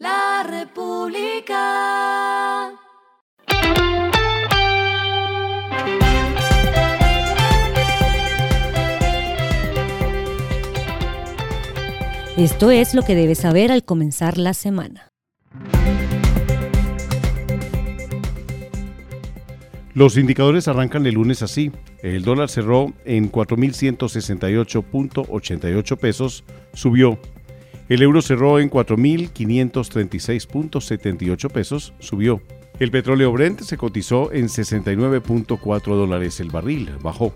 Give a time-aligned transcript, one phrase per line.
[0.00, 1.60] La República.
[12.38, 15.10] Esto es lo que debes saber al comenzar la semana.
[19.92, 21.72] Los indicadores arrancan el lunes así.
[22.02, 27.18] El dólar cerró en 4.168.88 pesos, subió.
[27.90, 32.40] El euro cerró en 4.536.78 pesos, subió.
[32.78, 37.34] El petróleo Brent se cotizó en 69.4 dólares el barril, bajó.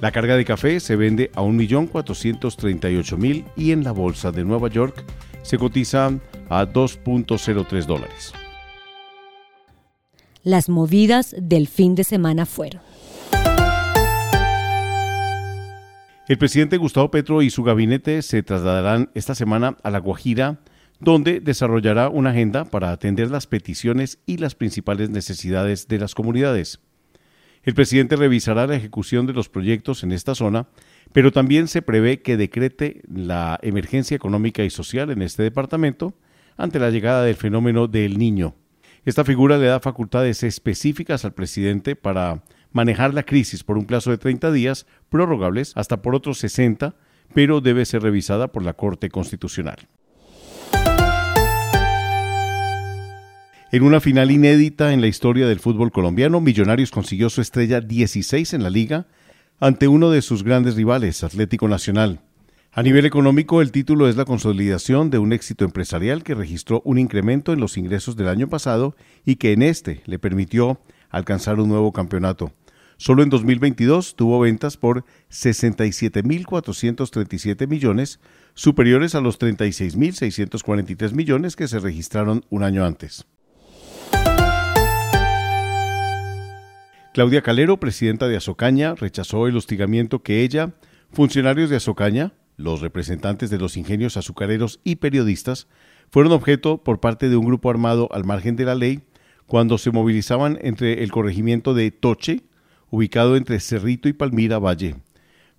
[0.00, 5.04] La carga de café se vende a 1.438.000 y en la bolsa de Nueva York
[5.42, 8.32] se cotiza a 2.03 dólares.
[10.44, 12.93] Las movidas del fin de semana fueron.
[16.26, 20.60] El presidente Gustavo Petro y su gabinete se trasladarán esta semana a La Guajira,
[20.98, 26.80] donde desarrollará una agenda para atender las peticiones y las principales necesidades de las comunidades.
[27.62, 30.68] El presidente revisará la ejecución de los proyectos en esta zona,
[31.12, 36.14] pero también se prevé que decrete la emergencia económica y social en este departamento
[36.56, 38.54] ante la llegada del fenómeno del niño.
[39.04, 42.42] Esta figura le da facultades específicas al presidente para
[42.74, 46.94] manejar la crisis por un plazo de 30 días, prorrogables hasta por otros 60,
[47.32, 49.88] pero debe ser revisada por la Corte Constitucional.
[53.72, 58.52] En una final inédita en la historia del fútbol colombiano, Millonarios consiguió su estrella 16
[58.52, 59.06] en la liga
[59.58, 62.20] ante uno de sus grandes rivales, Atlético Nacional.
[62.72, 66.98] A nivel económico, el título es la consolidación de un éxito empresarial que registró un
[66.98, 71.68] incremento en los ingresos del año pasado y que en este le permitió alcanzar un
[71.68, 72.52] nuevo campeonato.
[72.96, 78.20] Solo en 2022 tuvo ventas por 67.437 millones,
[78.54, 83.26] superiores a los 36.643 millones que se registraron un año antes.
[87.14, 90.74] Claudia Calero, presidenta de Azocaña, rechazó el hostigamiento que ella,
[91.12, 95.66] funcionarios de Azocaña, los representantes de los ingenios azucareros y periodistas
[96.10, 99.02] fueron objeto por parte de un grupo armado al margen de la ley
[99.46, 102.42] cuando se movilizaban entre el corregimiento de Toche,
[102.94, 104.94] ubicado entre Cerrito y Palmira Valle.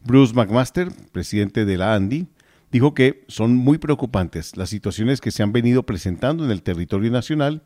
[0.06, 2.28] Bruce McMaster, presidente de la ANDI,
[2.72, 7.12] dijo que son muy preocupantes las situaciones que se han venido presentando en el territorio
[7.12, 7.64] nacional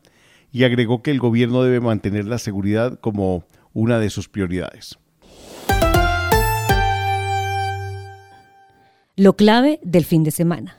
[0.50, 4.98] y agregó que el gobierno debe mantener la seguridad como una de sus prioridades.
[9.14, 10.76] Lo clave del fin de semana.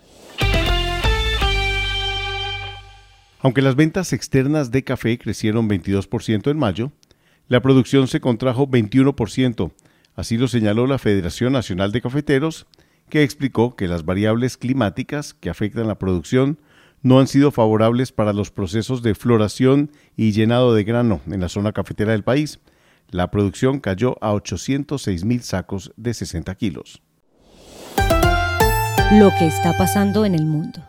[3.39, 6.91] Aunque las ventas externas de café crecieron 22% en mayo,
[7.51, 9.73] la producción se contrajo 21%,
[10.15, 12.65] así lo señaló la Federación Nacional de Cafeteros,
[13.09, 16.59] que explicó que las variables climáticas que afectan la producción
[17.01, 21.49] no han sido favorables para los procesos de floración y llenado de grano en la
[21.49, 22.61] zona cafetera del país.
[23.09, 27.01] La producción cayó a 806 mil sacos de 60 kilos
[29.11, 30.79] lo que está pasando en el mundo.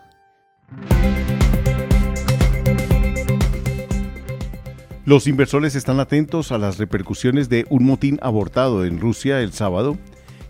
[5.05, 9.97] Los inversores están atentos a las repercusiones de un motín abortado en Rusia el sábado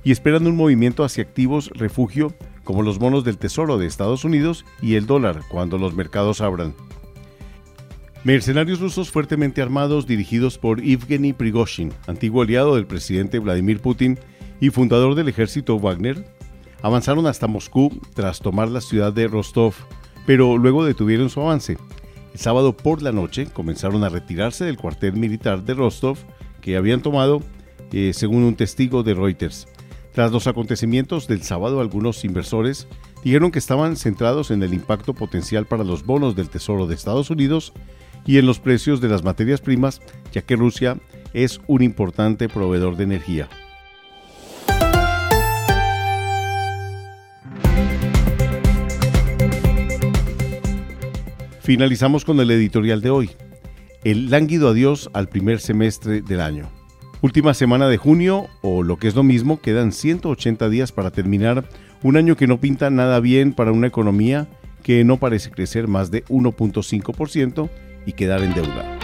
[0.03, 4.63] y esperan un movimiento hacia activos refugio como los bonos del Tesoro de Estados Unidos
[4.79, 6.75] y el dólar cuando los mercados abran.
[8.23, 14.19] Mercenarios rusos fuertemente armados dirigidos por Evgeny Prigozhin, antiguo aliado del presidente Vladimir Putin
[14.61, 16.25] y fundador del ejército Wagner,
[16.83, 19.73] avanzaron hasta Moscú tras tomar la ciudad de Rostov,
[20.27, 21.75] pero luego detuvieron su avance.
[22.33, 26.17] El sábado por la noche comenzaron a retirarse del cuartel militar de Rostov
[26.61, 27.41] que habían tomado,
[27.91, 29.67] eh, según un testigo de Reuters.
[30.13, 32.87] Tras los acontecimientos del sábado, algunos inversores
[33.23, 37.29] dijeron que estaban centrados en el impacto potencial para los bonos del Tesoro de Estados
[37.29, 37.71] Unidos
[38.25, 40.01] y en los precios de las materias primas,
[40.31, 40.97] ya que Rusia
[41.33, 43.49] es un importante proveedor de energía.
[51.63, 53.29] Finalizamos con el editorial de hoy.
[54.03, 56.67] El lánguido adiós al primer semestre del año.
[57.21, 61.63] Última semana de junio, o lo que es lo mismo, quedan 180 días para terminar
[62.01, 64.49] un año que no pinta nada bien para una economía
[64.83, 67.69] que no parece crecer más de 1.5%
[68.05, 69.02] y quedar en deuda.